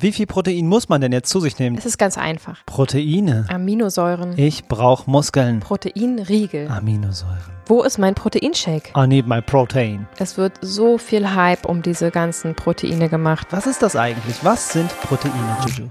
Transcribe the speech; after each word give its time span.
Wie 0.00 0.12
viel 0.12 0.26
Protein 0.26 0.66
muss 0.68 0.88
man 0.88 1.00
denn 1.00 1.10
jetzt 1.12 1.28
zu 1.28 1.40
sich 1.40 1.58
nehmen? 1.58 1.76
Es 1.76 1.84
ist 1.84 1.98
ganz 1.98 2.16
einfach. 2.16 2.64
Proteine. 2.66 3.46
Aminosäuren, 3.48 4.38
Ich 4.38 4.66
brauche 4.66 5.10
Muskeln. 5.10 5.58
Proteinriegel. 5.58 6.68
Aminosäuren. 6.68 7.38
Wo 7.66 7.82
ist 7.82 7.98
mein 7.98 8.14
Proteinshake? 8.14 8.92
I 8.96 9.06
need 9.08 9.26
my 9.26 9.42
protein. 9.42 10.06
Es 10.18 10.36
wird 10.38 10.52
so 10.60 10.98
viel 10.98 11.34
Hype 11.34 11.66
um 11.66 11.82
diese 11.82 12.10
ganzen 12.12 12.54
Proteine 12.54 13.08
gemacht. 13.08 13.48
Was 13.50 13.66
ist 13.66 13.82
das 13.82 13.96
eigentlich? 13.96 14.36
Was 14.42 14.72
sind 14.72 14.88
Proteine, 15.00 15.34
Juju? 15.66 15.88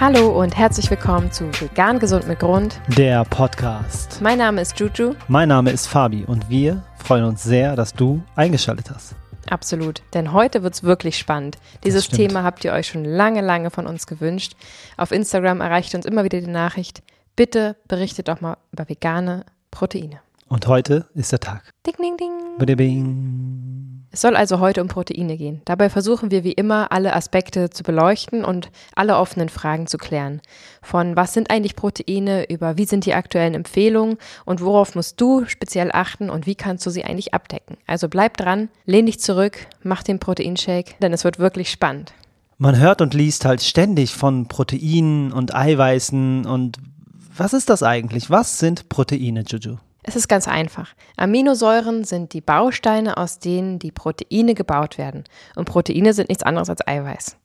Hallo 0.00 0.40
und 0.40 0.56
herzlich 0.56 0.88
willkommen 0.90 1.32
zu 1.32 1.50
Vegan 1.60 1.98
Gesund 1.98 2.28
mit 2.28 2.38
Grund. 2.38 2.80
Der 2.96 3.24
Podcast. 3.24 4.20
Mein 4.22 4.38
Name 4.38 4.60
ist 4.60 4.78
Juju. 4.78 5.16
Mein 5.26 5.48
Name 5.48 5.72
ist 5.72 5.88
Fabi 5.88 6.24
und 6.24 6.48
wir 6.48 6.84
freuen 6.98 7.24
uns 7.24 7.42
sehr, 7.42 7.74
dass 7.74 7.94
du 7.94 8.22
eingeschaltet 8.36 8.92
hast. 8.94 9.16
Absolut. 9.50 10.02
Denn 10.14 10.32
heute 10.32 10.62
wird's 10.62 10.84
wirklich 10.84 11.18
spannend. 11.18 11.58
Dieses. 11.82 12.06
Thema 12.06 12.44
habt 12.44 12.64
ihr 12.64 12.74
euch 12.74 12.86
schon 12.86 13.04
lange, 13.04 13.40
lange 13.40 13.70
von 13.70 13.88
uns 13.88 14.06
gewünscht. 14.06 14.52
Auf 14.96 15.10
Instagram 15.10 15.60
erreicht 15.60 15.92
uns 15.96 16.06
immer 16.06 16.22
wieder 16.22 16.40
die 16.40 16.46
Nachricht, 16.46 17.02
bitte 17.34 17.74
berichtet 17.88 18.28
doch 18.28 18.40
mal 18.40 18.56
über 18.70 18.88
vegane 18.88 19.46
Proteine. 19.72 20.20
Und 20.46 20.68
heute 20.68 21.08
ist 21.14 21.32
der 21.32 21.40
Tag. 21.40 21.74
Ding, 21.84 21.96
ding, 22.00 22.16
ding. 22.16 22.76
Bing. 22.76 23.57
Es 24.10 24.22
soll 24.22 24.36
also 24.36 24.58
heute 24.58 24.80
um 24.80 24.88
Proteine 24.88 25.36
gehen. 25.36 25.60
Dabei 25.66 25.90
versuchen 25.90 26.30
wir 26.30 26.42
wie 26.42 26.52
immer 26.52 26.92
alle 26.92 27.14
Aspekte 27.14 27.68
zu 27.68 27.82
beleuchten 27.82 28.42
und 28.42 28.70
alle 28.94 29.18
offenen 29.18 29.50
Fragen 29.50 29.86
zu 29.86 29.98
klären. 29.98 30.40
Von 30.80 31.14
was 31.14 31.34
sind 31.34 31.50
eigentlich 31.50 31.76
Proteine, 31.76 32.48
über 32.48 32.78
wie 32.78 32.86
sind 32.86 33.04
die 33.04 33.12
aktuellen 33.12 33.54
Empfehlungen 33.54 34.16
und 34.46 34.62
worauf 34.62 34.94
musst 34.94 35.20
du 35.20 35.44
speziell 35.44 35.90
achten 35.92 36.30
und 36.30 36.46
wie 36.46 36.54
kannst 36.54 36.86
du 36.86 36.90
sie 36.90 37.04
eigentlich 37.04 37.34
abdecken. 37.34 37.76
Also 37.86 38.08
bleib 38.08 38.38
dran, 38.38 38.70
lehn 38.86 39.04
dich 39.04 39.20
zurück, 39.20 39.66
mach 39.82 40.02
den 40.02 40.18
Proteinshake, 40.18 40.94
denn 41.02 41.12
es 41.12 41.24
wird 41.24 41.38
wirklich 41.38 41.70
spannend. 41.70 42.14
Man 42.56 42.78
hört 42.78 43.02
und 43.02 43.12
liest 43.12 43.44
halt 43.44 43.62
ständig 43.62 44.14
von 44.14 44.48
Proteinen 44.48 45.32
und 45.32 45.54
Eiweißen 45.54 46.46
und 46.46 46.78
was 47.36 47.52
ist 47.52 47.70
das 47.70 47.84
eigentlich? 47.84 48.30
Was 48.30 48.58
sind 48.58 48.88
Proteine, 48.88 49.44
Juju? 49.46 49.76
Es 50.08 50.16
ist 50.16 50.28
ganz 50.28 50.48
einfach. 50.48 50.88
Aminosäuren 51.18 52.02
sind 52.02 52.32
die 52.32 52.40
Bausteine, 52.40 53.18
aus 53.18 53.40
denen 53.40 53.78
die 53.78 53.92
Proteine 53.92 54.54
gebaut 54.54 54.96
werden. 54.96 55.24
Und 55.54 55.66
Proteine 55.66 56.14
sind 56.14 56.30
nichts 56.30 56.42
anderes 56.42 56.70
als 56.70 56.80
Eiweiß. 56.86 57.36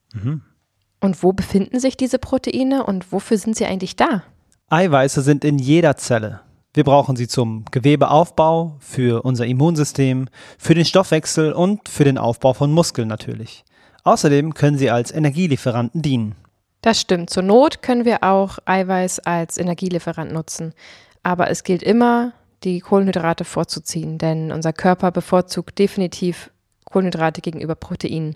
Und 1.01 1.23
wo 1.23 1.33
befinden 1.33 1.81
sich 1.81 1.97
diese 1.97 2.19
Proteine 2.19 2.85
und 2.85 3.11
wofür 3.11 3.37
sind 3.37 3.57
sie 3.57 3.65
eigentlich 3.65 3.97
da? 3.97 4.23
Eiweiße 4.69 5.21
sind 5.23 5.43
in 5.43 5.59
jeder 5.59 5.97
Zelle. 5.97 6.39
Wir 6.73 6.85
brauchen 6.85 7.17
sie 7.17 7.27
zum 7.27 7.65
Gewebeaufbau, 7.69 8.77
für 8.79 9.23
unser 9.23 9.45
Immunsystem, 9.45 10.29
für 10.57 10.73
den 10.73 10.85
Stoffwechsel 10.85 11.51
und 11.51 11.89
für 11.89 12.05
den 12.05 12.17
Aufbau 12.17 12.53
von 12.53 12.71
Muskeln 12.71 13.09
natürlich. 13.09 13.65
Außerdem 14.05 14.53
können 14.53 14.77
sie 14.77 14.89
als 14.89 15.11
Energielieferanten 15.11 16.01
dienen. 16.01 16.35
Das 16.79 17.01
stimmt. 17.01 17.29
Zur 17.29 17.43
Not 17.43 17.81
können 17.81 18.05
wir 18.05 18.23
auch 18.23 18.59
Eiweiß 18.63 19.19
als 19.19 19.57
Energielieferant 19.57 20.31
nutzen. 20.31 20.73
Aber 21.23 21.49
es 21.49 21.65
gilt 21.65 21.83
immer, 21.83 22.31
die 22.63 22.79
Kohlenhydrate 22.79 23.45
vorzuziehen, 23.45 24.17
denn 24.17 24.51
unser 24.51 24.73
Körper 24.73 25.11
bevorzugt 25.11 25.79
definitiv 25.79 26.51
Kohlenhydrate 26.85 27.41
gegenüber 27.41 27.75
Proteinen. 27.75 28.35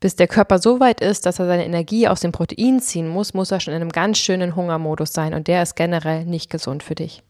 Bis 0.00 0.16
der 0.16 0.28
Körper 0.28 0.58
so 0.58 0.80
weit 0.80 1.00
ist, 1.00 1.24
dass 1.24 1.38
er 1.38 1.46
seine 1.46 1.64
Energie 1.64 2.08
aus 2.08 2.20
dem 2.20 2.32
Protein 2.32 2.80
ziehen 2.80 3.08
muss, 3.08 3.32
muss 3.32 3.50
er 3.50 3.60
schon 3.60 3.72
in 3.72 3.80
einem 3.80 3.90
ganz 3.90 4.18
schönen 4.18 4.54
Hungermodus 4.54 5.12
sein 5.12 5.32
und 5.34 5.48
der 5.48 5.62
ist 5.62 5.76
generell 5.76 6.24
nicht 6.26 6.50
gesund 6.50 6.82
für 6.82 6.94
dich. 6.94 7.22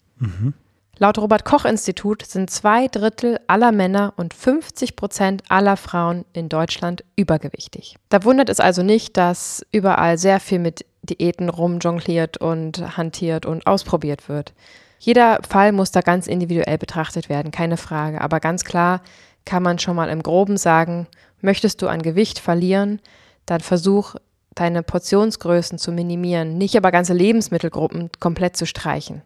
Laut 0.98 1.18
Robert 1.18 1.44
Koch 1.44 1.64
Institut 1.64 2.24
sind 2.24 2.50
zwei 2.50 2.86
Drittel 2.88 3.40
aller 3.48 3.72
Männer 3.72 4.12
und 4.16 4.32
50 4.32 4.94
Prozent 4.94 5.42
aller 5.48 5.76
Frauen 5.76 6.24
in 6.32 6.48
Deutschland 6.48 7.04
übergewichtig. 7.16 7.96
Da 8.10 8.22
wundert 8.24 8.48
es 8.48 8.60
also 8.60 8.82
nicht, 8.82 9.16
dass 9.16 9.66
überall 9.72 10.18
sehr 10.18 10.38
viel 10.38 10.60
mit 10.60 10.84
Diäten 11.02 11.48
rumjongliert 11.48 12.36
und 12.38 12.96
hantiert 12.96 13.44
und 13.44 13.66
ausprobiert 13.66 14.28
wird. 14.28 14.54
Jeder 14.98 15.38
Fall 15.48 15.72
muss 15.72 15.90
da 15.90 16.00
ganz 16.00 16.26
individuell 16.26 16.78
betrachtet 16.78 17.28
werden, 17.28 17.52
keine 17.52 17.76
Frage. 17.76 18.20
Aber 18.20 18.40
ganz 18.40 18.64
klar 18.64 19.02
kann 19.44 19.62
man 19.62 19.78
schon 19.78 19.96
mal 19.96 20.08
im 20.08 20.22
Groben 20.22 20.56
sagen, 20.56 21.06
möchtest 21.40 21.82
du 21.82 21.88
an 21.88 22.02
Gewicht 22.02 22.38
verlieren, 22.38 23.00
dann 23.46 23.60
versuch 23.60 24.14
deine 24.54 24.82
Portionsgrößen 24.82 25.78
zu 25.78 25.92
minimieren, 25.92 26.56
nicht 26.56 26.76
aber 26.76 26.92
ganze 26.92 27.12
Lebensmittelgruppen 27.12 28.10
komplett 28.20 28.56
zu 28.56 28.66
streichen. 28.66 29.22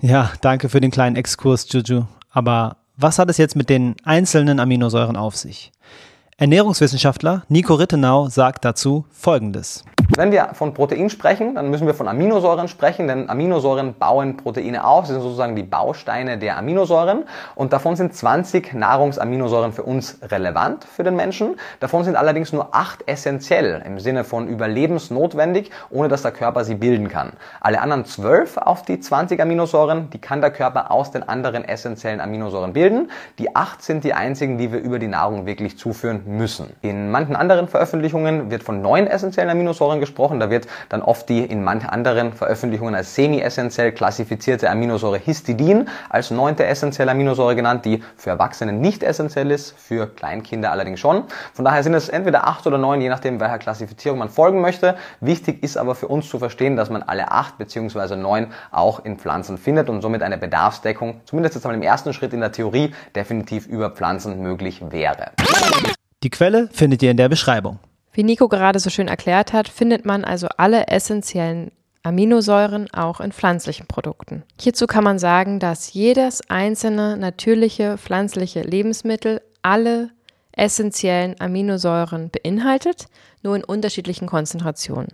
Ja, 0.00 0.32
danke 0.40 0.68
für 0.68 0.80
den 0.80 0.90
kleinen 0.90 1.16
Exkurs, 1.16 1.66
Juju. 1.70 2.04
Aber 2.30 2.76
was 2.96 3.18
hat 3.18 3.30
es 3.30 3.38
jetzt 3.38 3.56
mit 3.56 3.68
den 3.68 3.96
einzelnen 4.04 4.60
Aminosäuren 4.60 5.16
auf 5.16 5.36
sich? 5.36 5.72
Ernährungswissenschaftler 6.40 7.42
Nico 7.50 7.74
Rittenau 7.74 8.30
sagt 8.30 8.64
dazu 8.64 9.04
Folgendes. 9.12 9.84
Wenn 10.16 10.32
wir 10.32 10.50
von 10.54 10.74
Protein 10.74 11.08
sprechen, 11.08 11.54
dann 11.54 11.70
müssen 11.70 11.86
wir 11.86 11.94
von 11.94 12.08
Aminosäuren 12.08 12.66
sprechen, 12.66 13.06
denn 13.06 13.30
Aminosäuren 13.30 13.94
bauen 13.94 14.36
Proteine 14.36 14.84
auf. 14.84 15.06
Sie 15.06 15.12
sind 15.12 15.22
sozusagen 15.22 15.54
die 15.54 15.62
Bausteine 15.62 16.36
der 16.36 16.56
Aminosäuren 16.56 17.24
und 17.54 17.72
davon 17.72 17.94
sind 17.94 18.12
20 18.12 18.74
Nahrungsaminosäuren 18.74 19.72
für 19.72 19.84
uns 19.84 20.18
relevant 20.22 20.84
für 20.84 21.04
den 21.04 21.14
Menschen. 21.14 21.56
Davon 21.78 22.02
sind 22.02 22.16
allerdings 22.16 22.52
nur 22.52 22.74
8 22.74 23.06
essentiell 23.06 23.82
im 23.86 24.00
Sinne 24.00 24.24
von 24.24 24.48
überlebensnotwendig, 24.48 25.70
ohne 25.90 26.08
dass 26.08 26.22
der 26.22 26.32
Körper 26.32 26.64
sie 26.64 26.74
bilden 26.74 27.08
kann. 27.08 27.34
Alle 27.60 27.80
anderen 27.80 28.04
12 28.04 28.56
auf 28.56 28.82
die 28.82 28.98
20 28.98 29.40
Aminosäuren, 29.40 30.10
die 30.10 30.18
kann 30.18 30.40
der 30.40 30.50
Körper 30.50 30.90
aus 30.90 31.12
den 31.12 31.22
anderen 31.22 31.64
essentiellen 31.64 32.20
Aminosäuren 32.20 32.72
bilden. 32.72 33.10
Die 33.38 33.54
8 33.54 33.80
sind 33.80 34.02
die 34.02 34.14
einzigen, 34.14 34.58
die 34.58 34.72
wir 34.72 34.80
über 34.80 34.98
die 34.98 35.06
Nahrung 35.06 35.46
wirklich 35.46 35.78
zuführen 35.78 36.22
müssen. 36.30 36.72
In 36.80 37.10
manchen 37.10 37.36
anderen 37.36 37.68
Veröffentlichungen 37.68 38.50
wird 38.50 38.62
von 38.62 38.80
neun 38.80 39.06
essentiellen 39.06 39.50
Aminosäuren 39.50 40.00
gesprochen. 40.00 40.40
Da 40.40 40.50
wird 40.50 40.66
dann 40.88 41.02
oft 41.02 41.28
die 41.28 41.44
in 41.44 41.62
manchen 41.62 41.90
anderen 41.90 42.32
Veröffentlichungen 42.32 42.94
als 42.94 43.14
semi-essentiell 43.14 43.92
klassifizierte 43.92 44.70
Aminosäure 44.70 45.18
Histidin 45.18 45.88
als 46.08 46.30
neunte 46.30 46.64
essentielle 46.64 47.10
Aminosäure 47.10 47.56
genannt, 47.56 47.84
die 47.84 48.02
für 48.16 48.30
Erwachsene 48.30 48.72
nicht 48.72 49.02
essentiell 49.02 49.50
ist, 49.50 49.78
für 49.78 50.06
Kleinkinder 50.06 50.70
allerdings 50.70 51.00
schon. 51.00 51.24
Von 51.52 51.64
daher 51.64 51.82
sind 51.82 51.94
es 51.94 52.08
entweder 52.08 52.46
acht 52.46 52.66
oder 52.66 52.78
neun, 52.78 53.00
je 53.00 53.08
nachdem, 53.08 53.40
welcher 53.40 53.58
Klassifizierung 53.58 54.18
man 54.18 54.28
folgen 54.28 54.60
möchte. 54.60 54.96
Wichtig 55.20 55.62
ist 55.62 55.76
aber 55.76 55.94
für 55.94 56.08
uns 56.08 56.28
zu 56.28 56.38
verstehen, 56.38 56.76
dass 56.76 56.90
man 56.90 57.02
alle 57.02 57.30
acht 57.30 57.58
beziehungsweise 57.58 58.16
neun 58.16 58.48
auch 58.70 59.04
in 59.04 59.18
Pflanzen 59.18 59.58
findet 59.58 59.90
und 59.90 60.02
somit 60.02 60.22
eine 60.22 60.38
Bedarfsdeckung, 60.38 61.20
zumindest 61.24 61.56
jetzt 61.56 61.64
einmal 61.64 61.76
im 61.76 61.82
ersten 61.82 62.12
Schritt 62.12 62.32
in 62.32 62.40
der 62.40 62.52
Theorie, 62.52 62.94
definitiv 63.14 63.66
über 63.66 63.90
Pflanzen 63.90 64.40
möglich 64.42 64.82
wäre. 64.90 65.32
Die 66.22 66.30
Quelle 66.30 66.68
findet 66.70 67.02
ihr 67.02 67.10
in 67.10 67.16
der 67.16 67.30
Beschreibung. 67.30 67.78
Wie 68.12 68.22
Nico 68.22 68.48
gerade 68.48 68.78
so 68.78 68.90
schön 68.90 69.08
erklärt 69.08 69.54
hat, 69.54 69.68
findet 69.68 70.04
man 70.04 70.24
also 70.24 70.48
alle 70.58 70.88
essentiellen 70.88 71.72
Aminosäuren 72.02 72.92
auch 72.92 73.20
in 73.20 73.32
pflanzlichen 73.32 73.86
Produkten. 73.86 74.42
Hierzu 74.60 74.86
kann 74.86 75.04
man 75.04 75.18
sagen, 75.18 75.60
dass 75.60 75.94
jedes 75.94 76.42
einzelne 76.50 77.16
natürliche 77.16 77.96
pflanzliche 77.96 78.62
Lebensmittel 78.62 79.40
alle 79.62 80.10
essentiellen 80.52 81.40
Aminosäuren 81.40 82.30
beinhaltet, 82.30 83.06
nur 83.42 83.56
in 83.56 83.64
unterschiedlichen 83.64 84.26
Konzentrationen. 84.26 85.08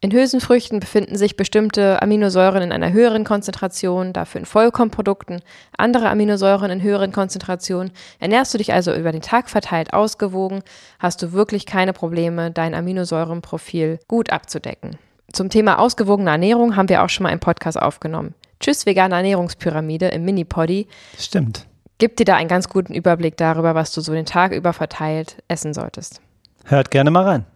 In 0.00 0.12
Hülsenfrüchten 0.12 0.78
befinden 0.78 1.16
sich 1.16 1.36
bestimmte 1.36 2.00
Aminosäuren 2.00 2.62
in 2.62 2.70
einer 2.70 2.92
höheren 2.92 3.24
Konzentration, 3.24 4.12
dafür 4.12 4.38
in 4.40 4.46
Vollkornprodukten 4.46 5.42
andere 5.76 6.08
Aminosäuren 6.08 6.70
in 6.70 6.82
höheren 6.82 7.10
Konzentrationen. 7.10 7.90
Ernährst 8.20 8.54
du 8.54 8.58
dich 8.58 8.72
also 8.72 8.94
über 8.94 9.10
den 9.10 9.22
Tag 9.22 9.50
verteilt 9.50 9.92
ausgewogen, 9.92 10.62
hast 11.00 11.20
du 11.20 11.32
wirklich 11.32 11.66
keine 11.66 11.92
Probleme, 11.92 12.52
dein 12.52 12.74
Aminosäurenprofil 12.74 13.98
gut 14.06 14.30
abzudecken. 14.30 14.96
Zum 15.32 15.50
Thema 15.50 15.80
ausgewogene 15.80 16.30
Ernährung 16.30 16.76
haben 16.76 16.88
wir 16.88 17.02
auch 17.02 17.08
schon 17.08 17.24
mal 17.24 17.30
einen 17.30 17.40
Podcast 17.40 17.80
aufgenommen. 17.80 18.34
Tschüss, 18.60 18.86
vegane 18.86 19.16
Ernährungspyramide 19.16 20.08
im 20.08 20.24
Mini-Poddy. 20.24 20.86
Stimmt. 21.18 21.66
Gibt 21.98 22.20
dir 22.20 22.24
da 22.24 22.36
einen 22.36 22.48
ganz 22.48 22.68
guten 22.68 22.94
Überblick 22.94 23.36
darüber, 23.36 23.74
was 23.74 23.92
du 23.92 24.00
so 24.00 24.12
den 24.12 24.26
Tag 24.26 24.52
über 24.52 24.72
verteilt 24.72 25.42
essen 25.48 25.74
solltest. 25.74 26.20
Hört 26.64 26.92
gerne 26.92 27.10
mal 27.10 27.24
rein. 27.24 27.46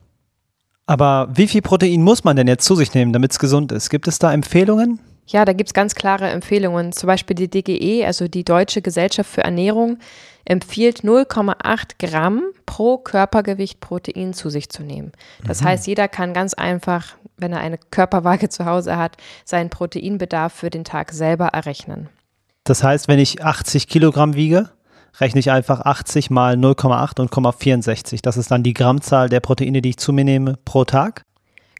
Aber 0.92 1.26
wie 1.32 1.48
viel 1.48 1.62
Protein 1.62 2.02
muss 2.02 2.22
man 2.22 2.36
denn 2.36 2.46
jetzt 2.46 2.66
zu 2.66 2.74
sich 2.74 2.92
nehmen, 2.92 3.14
damit 3.14 3.32
es 3.32 3.38
gesund 3.38 3.72
ist? 3.72 3.88
Gibt 3.88 4.08
es 4.08 4.18
da 4.18 4.30
Empfehlungen? 4.30 5.00
Ja, 5.26 5.46
da 5.46 5.54
gibt's 5.54 5.72
ganz 5.72 5.94
klare 5.94 6.28
Empfehlungen. 6.28 6.92
Zum 6.92 7.06
Beispiel 7.06 7.34
die 7.34 7.48
DGE, 7.48 8.04
also 8.04 8.28
die 8.28 8.44
Deutsche 8.44 8.82
Gesellschaft 8.82 9.30
für 9.30 9.42
Ernährung, 9.42 9.96
empfiehlt 10.44 11.00
0,8 11.00 11.92
Gramm 11.98 12.42
pro 12.66 12.98
Körpergewicht 12.98 13.80
Protein 13.80 14.34
zu 14.34 14.50
sich 14.50 14.68
zu 14.68 14.82
nehmen. 14.82 15.12
Das 15.46 15.62
heißt, 15.62 15.86
jeder 15.86 16.08
kann 16.08 16.34
ganz 16.34 16.52
einfach, 16.52 17.14
wenn 17.38 17.54
er 17.54 17.60
eine 17.60 17.78
Körperwaage 17.78 18.50
zu 18.50 18.66
Hause 18.66 18.98
hat, 18.98 19.16
seinen 19.46 19.70
Proteinbedarf 19.70 20.52
für 20.52 20.68
den 20.68 20.84
Tag 20.84 21.12
selber 21.12 21.46
errechnen. 21.46 22.10
Das 22.64 22.84
heißt, 22.84 23.08
wenn 23.08 23.18
ich 23.18 23.42
80 23.42 23.88
Kilogramm 23.88 24.34
wiege, 24.34 24.68
rechne 25.20 25.40
ich 25.40 25.50
einfach 25.50 25.80
80 25.80 26.30
mal 26.30 26.54
0,8 26.54 27.20
und 27.20 27.30
0,64. 27.30 28.20
Das 28.22 28.36
ist 28.36 28.50
dann 28.50 28.62
die 28.62 28.74
Grammzahl 28.74 29.28
der 29.28 29.40
Proteine, 29.40 29.82
die 29.82 29.90
ich 29.90 29.96
zu 29.98 30.12
mir 30.12 30.24
nehme 30.24 30.58
pro 30.64 30.84
Tag. 30.84 31.24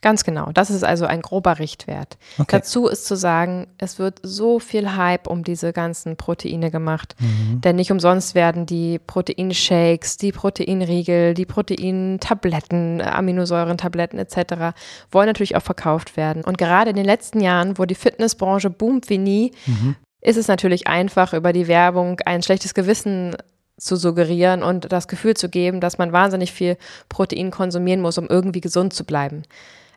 Ganz 0.03 0.25
genau. 0.25 0.51
Das 0.53 0.69
ist 0.69 0.83
also 0.83 1.07
ein 1.07 1.23
grober 1.23 1.61
Richtwert. 1.61 2.19
Okay. 2.37 2.57
Dazu 2.57 2.89
ist 2.89 3.07
zu 3.07 3.17
sagen, 3.17 3.69
es 3.79 4.01
wird 4.01 4.19
so 4.25 4.59
viel 4.59 4.97
Hype 4.97 5.29
um 5.29 5.45
diese 5.45 5.73
ganzen 5.73 6.17
Proteine 6.17 6.73
gemacht. 6.73 7.15
Denn 7.63 7.77
nicht 7.77 7.93
umsonst 7.93 8.35
werden 8.35 8.67
die 8.67 8.99
Proteinshakes, 8.99 10.17
die 10.17 10.33
Proteinriegel, 10.33 11.35
die 11.35 11.47
Proteintabletten, 11.47 13.01
Aminosäurentabletten 13.01 14.19
etc. 14.19 14.75
wollen 15.13 15.29
natürlich 15.29 15.55
auch 15.55 15.63
verkauft 15.63 16.17
werden. 16.17 16.43
Und 16.43 16.59
gerade 16.59 16.91
in 16.91 16.97
den 16.97 17.07
letzten 17.07 17.41
Jahren, 17.41 17.79
wo 17.79 17.85
die 17.85 17.95
Fitnessbranche 17.95 18.71
boomt 18.71 19.09
wie 19.09 19.19
nie, 19.19 19.53
ist 20.23 20.37
es 20.37 20.49
natürlich 20.49 20.87
einfach, 20.87 21.35
über 21.35 21.53
die 21.53 21.69
Werbung 21.69 22.21
ein 22.25 22.43
schlechtes 22.43 22.73
Gewissen 22.73 23.37
zu 23.77 23.97
suggerieren 23.97 24.63
und 24.63 24.93
das 24.93 25.09
Gefühl 25.09 25.35
zu 25.35 25.49
geben, 25.49 25.81
dass 25.81 25.99
man 25.99 26.13
wahnsinnig 26.13 26.53
viel 26.53 26.77
Protein 27.09 27.51
konsumieren 27.51 28.01
muss, 28.01 28.17
um 28.17 28.29
irgendwie 28.29 28.61
gesund 28.61 28.95
zu 28.95 29.05
bleiben. 29.05 29.43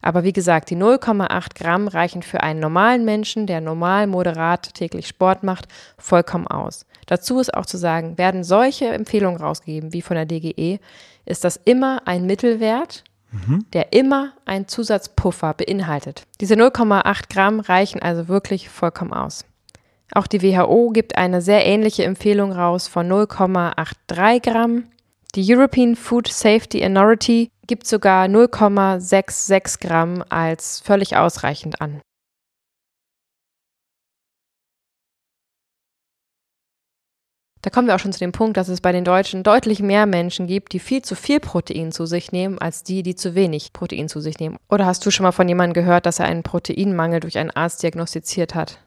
Aber 0.02 0.24
wie 0.24 0.34
gesagt, 0.34 0.70
die 0.70 0.76
0,8 0.76 1.56
Gramm 1.56 1.88
reichen 1.88 2.22
für 2.22 2.42
einen 2.42 2.60
normalen 2.60 3.06
Menschen, 3.06 3.48
der 3.48 3.62
normal, 3.62 4.08
moderat 4.08 4.74
täglich 4.74 5.08
Sport 5.08 5.44
macht, 5.44 5.68
vollkommen 5.98 6.48
aus. 6.48 6.86
Dazu 7.06 7.40
ist 7.40 7.54
auch 7.54 7.66
zu 7.66 7.78
sagen, 7.78 8.18
werden 8.18 8.44
solche 8.44 8.88
Empfehlungen 8.88 9.40
rausgegeben 9.40 9.94
wie 9.94 10.02
von 10.02 10.16
der 10.16 10.26
DGE, 10.26 10.80
ist 11.26 11.44
das 11.44 11.60
immer 11.66 12.02
ein 12.06 12.26
Mittelwert, 12.26 13.04
der 13.74 13.92
immer 13.94 14.32
einen 14.46 14.68
Zusatzpuffer 14.68 15.54
beinhaltet. 15.56 16.24
Diese 16.40 16.56
0,8 16.56 17.24
Gramm 17.30 17.60
reichen 17.60 18.02
also 18.02 18.28
wirklich 18.28 18.70
vollkommen 18.70 19.12
aus. 19.14 19.44
Auch 20.14 20.28
die 20.28 20.42
WHO 20.42 20.92
gibt 20.92 21.18
eine 21.18 21.42
sehr 21.42 21.66
ähnliche 21.66 22.04
Empfehlung 22.04 22.52
raus 22.52 22.88
von 22.88 23.08
0,83 23.12 24.40
Gramm. 24.42 24.84
Die 25.34 25.54
European 25.54 25.96
Food 25.96 26.28
Safety 26.28 26.86
Authority 26.86 27.50
gibt 27.68 27.88
sogar 27.88 28.26
0,66 28.28 29.82
Gramm 29.82 30.24
als 30.30 30.80
völlig 30.80 31.18
ausreichend 31.18 31.82
an. 31.82 32.02
Da 37.66 37.72
kommen 37.72 37.88
wir 37.88 37.96
auch 37.96 38.00
schon 38.00 38.14
zu 38.14 38.20
dem 38.20 38.32
Punkt, 38.32 38.58
dass 38.58 38.68
es 38.68 38.80
bei 38.80 38.92
den 38.92 39.04
Deutschen 39.04 39.42
deutlich 39.42 39.82
mehr 39.82 40.06
Menschen 40.06 40.46
gibt, 40.46 40.72
die 40.74 40.80
viel 40.80 41.02
zu 41.02 41.16
viel 41.16 41.40
Protein 41.40 41.92
zu 41.92 42.06
sich 42.06 42.32
nehmen, 42.32 42.60
als 42.60 42.84
die, 42.84 43.02
die 43.02 43.16
zu 43.16 43.34
wenig 43.34 43.74
Protein 43.74 44.08
zu 44.08 44.22
sich 44.22 44.38
nehmen. 44.38 44.58
Oder 44.70 44.86
hast 44.86 45.04
du 45.04 45.10
schon 45.10 45.24
mal 45.24 45.32
von 45.32 45.50
jemandem 45.50 45.74
gehört, 45.74 46.06
dass 46.06 46.20
er 46.20 46.28
einen 46.28 46.44
Proteinmangel 46.44 47.22
durch 47.22 47.40
einen 47.40 47.50
Arzt 47.50 47.82
diagnostiziert 47.82 48.54
hat? 48.54 48.85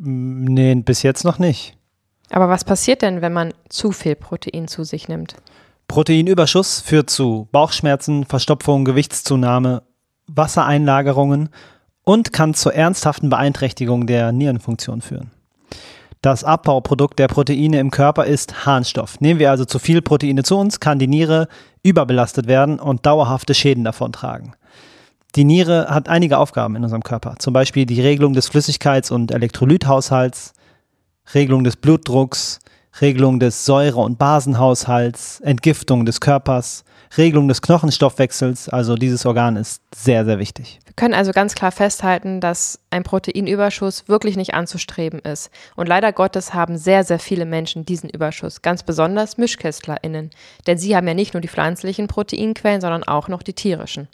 Mm, 0.00 0.44
Nee, 0.44 0.74
bis 0.76 1.02
jetzt 1.02 1.24
noch 1.24 1.38
nicht. 1.38 1.76
Aber 2.30 2.48
was 2.48 2.64
passiert 2.64 3.02
denn, 3.02 3.22
wenn 3.22 3.32
man 3.32 3.52
zu 3.68 3.92
viel 3.92 4.14
Protein 4.14 4.68
zu 4.68 4.84
sich 4.84 5.08
nimmt? 5.08 5.34
Proteinüberschuss 5.88 6.80
führt 6.80 7.10
zu 7.10 7.48
Bauchschmerzen, 7.50 8.24
Verstopfung, 8.24 8.84
Gewichtszunahme, 8.84 9.82
Wassereinlagerungen 10.28 11.48
und 12.04 12.32
kann 12.32 12.54
zur 12.54 12.74
ernsthaften 12.74 13.28
Beeinträchtigung 13.28 14.06
der 14.06 14.30
Nierenfunktion 14.30 15.00
führen. 15.00 15.32
Das 16.22 16.44
Abbauprodukt 16.44 17.18
der 17.18 17.28
Proteine 17.28 17.80
im 17.80 17.90
Körper 17.90 18.26
ist 18.26 18.66
Harnstoff. 18.66 19.20
Nehmen 19.20 19.40
wir 19.40 19.50
also 19.50 19.64
zu 19.64 19.78
viel 19.78 20.02
Proteine 20.02 20.42
zu 20.42 20.56
uns, 20.56 20.78
kann 20.78 20.98
die 20.98 21.08
Niere 21.08 21.48
überbelastet 21.82 22.46
werden 22.46 22.78
und 22.78 23.06
dauerhafte 23.06 23.54
Schäden 23.54 23.84
davontragen. 23.84 24.54
Die 25.36 25.44
Niere 25.44 25.88
hat 25.88 26.08
einige 26.08 26.38
Aufgaben 26.38 26.74
in 26.74 26.82
unserem 26.82 27.04
Körper, 27.04 27.36
zum 27.38 27.52
Beispiel 27.52 27.86
die 27.86 28.00
Regelung 28.00 28.32
des 28.32 28.50
Flüssigkeits- 28.50 29.12
und 29.12 29.30
Elektrolythaushalts, 29.30 30.54
Regelung 31.34 31.62
des 31.62 31.76
Blutdrucks, 31.76 32.58
Regelung 33.00 33.38
des 33.38 33.64
Säure- 33.64 34.00
und 34.00 34.18
Basenhaushalts, 34.18 35.40
Entgiftung 35.40 36.04
des 36.04 36.20
Körpers, 36.20 36.84
Regelung 37.16 37.46
des 37.46 37.62
Knochenstoffwechsels. 37.62 38.68
Also 38.68 38.96
dieses 38.96 39.24
Organ 39.24 39.56
ist 39.56 39.82
sehr, 39.94 40.24
sehr 40.24 40.40
wichtig. 40.40 40.80
Wir 40.84 40.94
können 40.94 41.14
also 41.14 41.30
ganz 41.30 41.54
klar 41.54 41.70
festhalten, 41.70 42.40
dass 42.40 42.80
ein 42.90 43.04
Proteinüberschuss 43.04 44.08
wirklich 44.08 44.36
nicht 44.36 44.54
anzustreben 44.54 45.20
ist. 45.20 45.50
Und 45.76 45.88
leider 45.88 46.12
Gottes 46.12 46.54
haben 46.54 46.76
sehr, 46.76 47.04
sehr 47.04 47.20
viele 47.20 47.46
Menschen 47.46 47.84
diesen 47.84 48.10
Überschuss, 48.10 48.62
ganz 48.62 48.82
besonders 48.82 49.38
MischkästlerInnen. 49.38 50.30
Denn 50.66 50.78
sie 50.78 50.96
haben 50.96 51.06
ja 51.06 51.14
nicht 51.14 51.34
nur 51.34 51.40
die 51.40 51.48
pflanzlichen 51.48 52.08
Proteinquellen, 52.08 52.80
sondern 52.80 53.04
auch 53.04 53.28
noch 53.28 53.42
die 53.42 53.54
tierischen. 53.54 54.08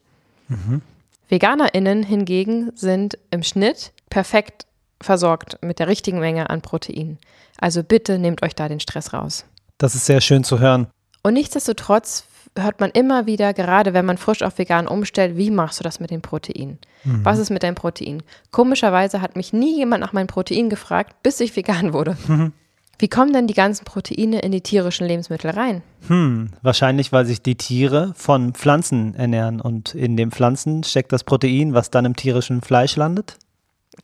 VeganerInnen 1.28 2.02
hingegen 2.02 2.70
sind 2.74 3.18
im 3.30 3.42
Schnitt 3.42 3.92
perfekt 4.10 4.66
versorgt 5.00 5.58
mit 5.62 5.78
der 5.78 5.88
richtigen 5.88 6.20
Menge 6.20 6.50
an 6.50 6.62
Protein. 6.62 7.18
Also 7.58 7.82
bitte 7.82 8.18
nehmt 8.18 8.42
euch 8.42 8.54
da 8.54 8.68
den 8.68 8.80
Stress 8.80 9.12
raus. 9.12 9.44
Das 9.78 9.94
ist 9.94 10.06
sehr 10.06 10.20
schön 10.20 10.44
zu 10.44 10.58
hören. 10.58 10.86
Und 11.22 11.34
nichtsdestotrotz 11.34 12.24
hört 12.56 12.80
man 12.80 12.90
immer 12.90 13.26
wieder, 13.26 13.52
gerade 13.52 13.92
wenn 13.92 14.06
man 14.06 14.16
frisch 14.16 14.42
auf 14.42 14.58
vegan 14.58 14.88
umstellt, 14.88 15.36
wie 15.36 15.50
machst 15.50 15.80
du 15.80 15.84
das 15.84 16.00
mit 16.00 16.10
den 16.10 16.22
Proteinen? 16.22 16.78
Was 17.04 17.38
ist 17.38 17.50
mit 17.50 17.62
deinem 17.62 17.74
Protein? 17.74 18.22
Komischerweise 18.50 19.20
hat 19.20 19.36
mich 19.36 19.52
nie 19.52 19.76
jemand 19.76 20.00
nach 20.00 20.12
meinem 20.12 20.26
Protein 20.26 20.70
gefragt, 20.70 21.22
bis 21.22 21.38
ich 21.40 21.54
vegan 21.54 21.92
wurde. 21.92 22.16
Wie 22.98 23.08
kommen 23.08 23.32
denn 23.32 23.46
die 23.46 23.54
ganzen 23.54 23.84
Proteine 23.84 24.40
in 24.40 24.52
die 24.52 24.62
tierischen 24.62 25.06
Lebensmittel 25.06 25.50
rein? 25.50 25.82
Hm, 26.08 26.50
wahrscheinlich, 26.62 27.12
weil 27.12 27.26
sich 27.26 27.42
die 27.42 27.56
Tiere 27.56 28.12
von 28.16 28.54
Pflanzen 28.54 29.14
ernähren 29.14 29.60
und 29.60 29.94
in 29.94 30.16
den 30.16 30.30
Pflanzen 30.30 30.82
steckt 30.82 31.12
das 31.12 31.24
Protein, 31.24 31.74
was 31.74 31.90
dann 31.90 32.06
im 32.06 32.16
tierischen 32.16 32.62
Fleisch 32.62 32.96
landet. 32.96 33.36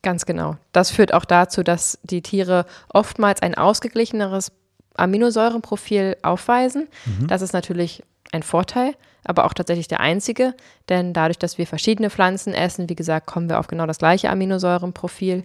Ganz 0.03 0.27
genau. 0.27 0.57
Das 0.73 0.91
führt 0.91 1.15
auch 1.15 1.25
dazu, 1.25 1.63
dass 1.63 1.99
die 2.03 2.23
Tiere 2.23 2.67
oftmals 2.93 3.41
ein 3.41 3.55
ausgeglicheneres 3.55 4.53
Aminosäurenprofil 4.95 6.17
aufweisen. 6.23 6.89
Das 7.27 7.41
ist 7.41 7.53
natürlich 7.53 8.03
ein 8.33 8.43
Vorteil, 8.43 8.95
aber 9.25 9.45
auch 9.45 9.55
tatsächlich 9.55 9.89
der 9.89 10.01
einzige, 10.01 10.55
denn 10.89 11.13
dadurch, 11.13 11.39
dass 11.39 11.59
wir 11.59 11.67
verschiedene 11.67 12.11
Pflanzen 12.11 12.55
essen, 12.55 12.89
wie 12.89 12.97
gesagt, 12.97 13.27
kommen 13.27 13.49
wir 13.49 13.59
auf 13.59 13.69
genau 13.69 13.87
das 13.87 13.99
gleiche 13.99 14.31
Aminosäurenprofil 14.31 15.45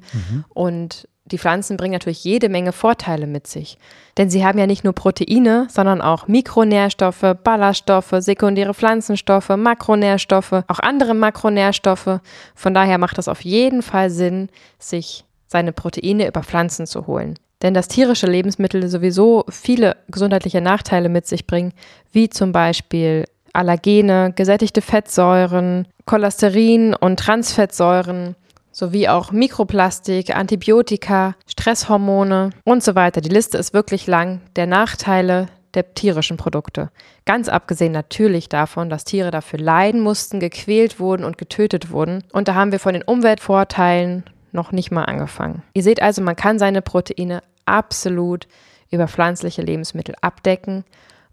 und 0.50 1.08
die 1.32 1.38
Pflanzen 1.38 1.78
bringen 1.78 1.94
natürlich 1.94 2.24
jede 2.24 2.50
Menge 2.50 2.72
Vorteile 2.72 3.28
mit 3.28 3.48
sich. 3.48 3.78
Denn 4.18 4.30
sie 4.30 4.46
haben 4.46 4.58
ja 4.58 4.68
nicht 4.68 4.84
nur 4.84 4.94
Proteine, 4.94 5.68
sondern 5.70 6.02
auch 6.02 6.28
Mikronährstoffe, 6.28 7.36
Ballaststoffe, 7.44 8.16
sekundäre 8.20 8.74
Pflanzenstoffe, 8.74 9.50
Makronährstoffe, 9.50 10.64
auch 10.68 10.80
andere 10.80 11.14
Makronährstoffe. 11.14 12.20
Von 12.56 12.74
daher 12.74 12.98
macht 12.98 13.18
es 13.18 13.28
auf 13.28 13.42
jeden 13.42 13.82
Fall 13.82 14.10
Sinn, 14.10 14.50
sich 14.80 15.26
seine 15.48 15.74
Proteine 15.74 16.28
über 16.28 16.44
Pflanzen 16.44 16.88
zu 16.88 17.08
holen. 17.08 17.38
Denn 17.62 17.74
dass 17.74 17.88
tierische 17.88 18.28
Lebensmittel 18.28 18.88
sowieso 18.88 19.46
viele 19.50 19.98
gesundheitliche 20.10 20.62
Nachteile 20.62 21.10
mit 21.10 21.26
sich 21.28 21.48
bringen, 21.48 21.74
wie 22.12 22.30
zum 22.30 22.52
Beispiel 22.52 23.26
Allergene, 23.54 24.34
gesättigte 24.36 24.82
Fettsäuren, 24.82 25.88
Cholesterin 26.06 26.94
und 26.94 27.20
Transfettsäuren, 27.20 28.36
sowie 28.78 29.08
auch 29.08 29.32
Mikroplastik, 29.32 30.36
Antibiotika, 30.36 31.34
Stresshormone 31.48 32.52
und 32.64 32.84
so 32.84 32.94
weiter. 32.94 33.22
Die 33.22 33.30
Liste 33.30 33.58
ist 33.58 33.74
wirklich 33.74 34.06
lang 34.06 34.42
der 34.56 34.68
Nachteile 34.68 35.48
der 35.74 35.96
tierischen 35.96 36.38
Produkte. 36.38 36.92
Ganz 37.26 37.50
abgesehen 37.50 37.92
natürlich 37.92 38.50
davon, 38.50 38.92
dass 38.92 39.04
Tiere 39.04 39.32
dafür 39.32 39.58
leiden 39.58 40.00
mussten, 40.00 40.40
gequält 40.40 41.00
wurden 41.00 41.24
und 41.24 41.40
getötet 41.40 41.90
wurden. 41.90 42.24
Und 42.32 42.48
da 42.48 42.54
haben 42.54 42.72
wir 42.72 42.80
von 42.80 42.94
den 42.94 43.02
Umweltvorteilen 43.02 44.26
noch 44.52 44.72
nicht 44.72 44.92
mal 44.92 45.06
angefangen. 45.06 45.64
Ihr 45.74 45.82
seht 45.82 46.00
also, 46.00 46.22
man 46.22 46.36
kann 46.36 46.60
seine 46.60 46.84
Proteine 46.84 47.42
absolut 47.66 48.48
über 48.92 49.08
pflanzliche 49.08 49.64
Lebensmittel 49.64 50.14
abdecken 50.22 50.86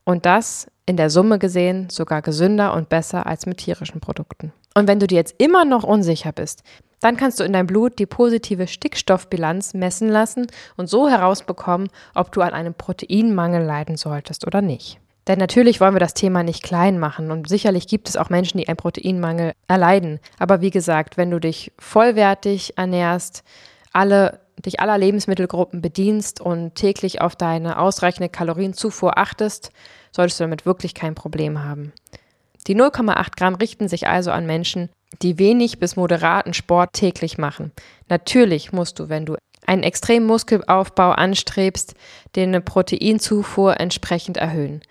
und 0.04 0.24
das 0.24 0.66
in 0.86 0.96
der 0.96 1.10
Summe 1.10 1.38
gesehen 1.38 1.90
sogar 1.90 2.22
gesünder 2.22 2.72
und 2.72 2.88
besser 2.88 3.26
als 3.26 3.44
mit 3.44 3.58
tierischen 3.58 4.00
Produkten. 4.00 4.52
Und 4.74 4.88
wenn 4.88 4.98
du 4.98 5.06
dir 5.06 5.16
jetzt 5.16 5.36
immer 5.38 5.64
noch 5.64 5.84
unsicher 5.84 6.32
bist, 6.32 6.64
dann 7.00 7.16
kannst 7.16 7.40
du 7.40 7.44
in 7.44 7.52
deinem 7.52 7.66
Blut 7.66 7.98
die 7.98 8.06
positive 8.06 8.66
Stickstoffbilanz 8.66 9.74
messen 9.74 10.08
lassen 10.08 10.46
und 10.76 10.88
so 10.88 11.08
herausbekommen, 11.08 11.88
ob 12.14 12.32
du 12.32 12.40
an 12.40 12.52
einem 12.52 12.74
Proteinmangel 12.74 13.64
leiden 13.64 13.96
solltest 13.96 14.46
oder 14.46 14.62
nicht. 14.62 15.00
Denn 15.26 15.38
natürlich 15.38 15.80
wollen 15.80 15.94
wir 15.94 16.00
das 16.00 16.14
Thema 16.14 16.42
nicht 16.42 16.62
klein 16.62 16.98
machen 16.98 17.30
und 17.30 17.48
sicherlich 17.48 17.86
gibt 17.86 18.08
es 18.08 18.16
auch 18.16 18.28
Menschen, 18.28 18.58
die 18.58 18.68
einen 18.68 18.76
Proteinmangel 18.76 19.52
erleiden. 19.68 20.20
Aber 20.38 20.60
wie 20.60 20.70
gesagt, 20.70 21.16
wenn 21.16 21.30
du 21.30 21.40
dich 21.40 21.72
vollwertig 21.78 22.76
ernährst, 22.76 23.42
alle, 23.92 24.40
dich 24.64 24.80
aller 24.80 24.98
Lebensmittelgruppen 24.98 25.80
bedienst 25.80 26.40
und 26.40 26.74
täglich 26.74 27.22
auf 27.22 27.36
deine 27.36 27.78
ausreichende 27.78 28.28
Kalorienzufuhr 28.28 29.16
achtest, 29.16 29.70
solltest 30.12 30.40
du 30.40 30.44
damit 30.44 30.66
wirklich 30.66 30.94
kein 30.94 31.14
Problem 31.14 31.64
haben. 31.64 31.92
Die 32.66 32.76
0,8 32.76 33.36
Gramm 33.36 33.54
richten 33.54 33.88
sich 33.88 34.06
also 34.08 34.30
an 34.30 34.46
Menschen, 34.46 34.90
die 35.22 35.38
wenig 35.38 35.78
bis 35.78 35.96
moderaten 35.96 36.54
Sport 36.54 36.92
täglich 36.92 37.38
machen. 37.38 37.72
Natürlich 38.08 38.72
musst 38.72 38.98
du, 38.98 39.08
wenn 39.08 39.26
du 39.26 39.36
einen 39.66 39.82
extremen 39.82 40.26
Muskelaufbau 40.26 41.10
anstrebst, 41.12 41.94
deine 42.32 42.60
Proteinzufuhr 42.60 43.80
entsprechend 43.80 44.36
erhöhen. 44.36 44.82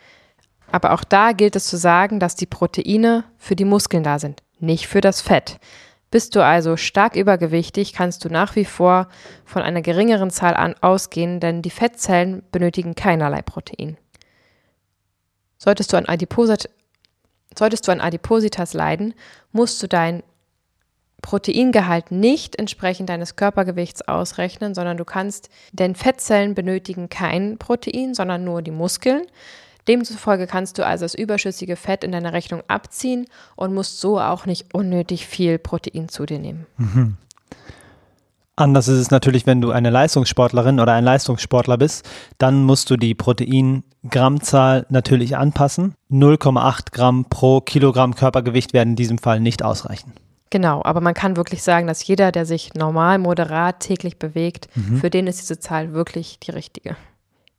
Aber 0.71 0.93
auch 0.93 1.03
da 1.03 1.33
gilt 1.33 1.55
es 1.55 1.67
zu 1.67 1.77
sagen, 1.77 2.19
dass 2.19 2.35
die 2.35 2.47
Proteine 2.47 3.25
für 3.37 3.55
die 3.55 3.65
Muskeln 3.65 4.03
da 4.03 4.17
sind, 4.17 4.41
nicht 4.59 4.87
für 4.87 5.01
das 5.01 5.21
Fett. 5.21 5.59
Bist 6.09 6.35
du 6.35 6.43
also 6.43 6.77
stark 6.77 7.15
übergewichtig, 7.15 7.93
kannst 7.93 8.23
du 8.25 8.29
nach 8.29 8.55
wie 8.55 8.65
vor 8.65 9.07
von 9.45 9.61
einer 9.61 9.81
geringeren 9.81 10.29
Zahl 10.29 10.55
an 10.55 10.75
ausgehen, 10.81 11.39
denn 11.39 11.61
die 11.61 11.69
Fettzellen 11.69 12.43
benötigen 12.51 12.95
keinerlei 12.95 13.41
Protein. 13.41 13.97
Solltest 15.57 15.93
du 15.93 15.97
an 15.97 16.05
Adiposit 16.05 16.69
Solltest 17.57 17.87
du 17.87 17.91
an 17.91 18.01
Adipositas 18.01 18.73
leiden, 18.73 19.13
musst 19.51 19.81
du 19.81 19.87
dein 19.87 20.23
Proteingehalt 21.21 22.11
nicht 22.11 22.57
entsprechend 22.57 23.09
deines 23.09 23.35
Körpergewichts 23.35 24.07
ausrechnen, 24.07 24.75
sondern 24.75 24.97
du 24.97 25.05
kannst, 25.05 25.49
denn 25.71 25.95
Fettzellen 25.95 26.53
benötigen 26.53 27.09
kein 27.09 27.57
Protein, 27.57 28.13
sondern 28.13 28.43
nur 28.43 28.61
die 28.61 28.71
Muskeln. 28.71 29.25
Demzufolge 29.87 30.47
kannst 30.47 30.77
du 30.77 30.85
also 30.85 31.05
das 31.05 31.13
überschüssige 31.13 31.75
Fett 31.75 32.03
in 32.03 32.11
deiner 32.11 32.33
Rechnung 32.33 32.61
abziehen 32.67 33.25
und 33.55 33.73
musst 33.73 33.99
so 33.99 34.19
auch 34.19 34.45
nicht 34.45 34.73
unnötig 34.73 35.25
viel 35.25 35.57
Protein 35.59 36.09
zu 36.09 36.25
dir 36.25 36.39
nehmen. 36.39 36.65
Mhm. 36.77 37.17
Anders 38.55 38.87
ist 38.87 38.99
es 38.99 39.09
natürlich, 39.09 39.47
wenn 39.47 39.61
du 39.61 39.71
eine 39.71 39.89
Leistungssportlerin 39.89 40.79
oder 40.79 40.93
ein 40.93 41.03
Leistungssportler 41.03 41.77
bist, 41.77 42.07
dann 42.37 42.63
musst 42.63 42.89
du 42.91 42.97
die 42.97 43.15
Proteingrammzahl 43.15 44.85
natürlich 44.89 45.37
anpassen. 45.37 45.95
0,8 46.11 46.91
Gramm 46.91 47.25
pro 47.29 47.61
Kilogramm 47.61 48.15
Körpergewicht 48.15 48.73
werden 48.73 48.89
in 48.91 48.95
diesem 48.95 49.17
Fall 49.17 49.39
nicht 49.39 49.63
ausreichen. 49.63 50.13
Genau, 50.51 50.83
aber 50.83 51.01
man 51.01 51.15
kann 51.15 51.35
wirklich 51.35 51.63
sagen, 51.63 51.87
dass 51.87 52.05
jeder, 52.05 52.31
der 52.31 52.45
sich 52.45 52.75
normal, 52.75 53.17
moderat 53.17 53.79
täglich 53.79 54.19
bewegt, 54.19 54.67
Mhm. 54.75 54.97
für 54.97 55.09
den 55.09 55.25
ist 55.25 55.41
diese 55.41 55.59
Zahl 55.59 55.93
wirklich 55.93 56.37
die 56.39 56.51
richtige. 56.51 56.95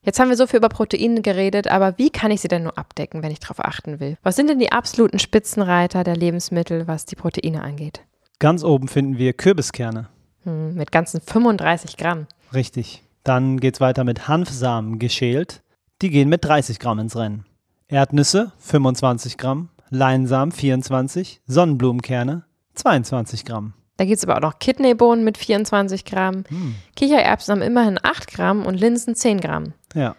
Jetzt 0.03 0.21
haben 0.21 0.29
wir 0.29 0.37
so 0.37 0.47
viel 0.47 0.59
über 0.59 0.69
Proteine 0.69 1.23
geredet, 1.23 1.67
aber 1.67 1.99
wie 1.99 2.11
kann 2.11 2.31
ich 2.31 2.41
sie 2.43 2.47
denn 2.49 2.63
nur 2.63 2.79
abdecken, 2.79 3.23
wenn 3.25 3.33
ich 3.33 3.41
darauf 3.41 3.59
achten 3.59 3.99
will? 3.99 4.17
Was 4.23 4.37
sind 4.37 4.49
denn 4.49 4.61
die 4.61 4.71
absoluten 4.71 5.19
Spitzenreiter 5.19 6.05
der 6.05 6.15
Lebensmittel, 6.15 6.87
was 6.87 7.05
die 7.05 7.17
Proteine 7.17 7.63
angeht? 7.65 8.03
Ganz 8.39 8.63
oben 8.63 8.87
finden 8.87 9.19
wir 9.19 9.33
Kürbiskerne. 9.33 10.09
Hm, 10.45 10.75
mit 10.75 10.93
ganzen 10.93 11.21
35 11.21 11.97
Gramm. 11.97 12.27
Richtig. 12.53 13.03
Dann 13.25 13.59
geht's 13.59 13.81
weiter 13.81 14.05
mit 14.05 14.29
Hanfsamen 14.29 14.99
geschält. 14.99 15.63
Die 16.03 16.11
gehen 16.11 16.29
mit 16.29 16.45
30 16.45 16.79
Gramm 16.79 16.99
ins 16.99 17.17
Rennen. 17.17 17.47
Erdnüsse 17.89 18.53
25 18.59 19.39
Gramm, 19.39 19.69
Leinsamen 19.91 20.53
24, 20.53 21.41
Sonnenblumenkerne 21.47 22.45
22 22.75 23.45
Gramm. 23.45 23.75
Da 23.97 24.05
gibt 24.05 24.19
es 24.19 24.25
aber 24.25 24.37
auch 24.37 24.41
noch 24.41 24.59
Kidneybohnen 24.59 25.25
mit 25.25 25.39
24 25.39 26.05
Gramm. 26.05 26.45
Hm. 26.49 26.75
Kichererbsen 26.97 27.53
haben 27.53 27.63
immerhin 27.63 27.99
8 28.03 28.29
Gramm 28.33 28.67
und 28.67 28.75
Linsen 28.75 29.15
10 29.15 29.41
Gramm. 29.41 29.73
Ja, 29.95 30.17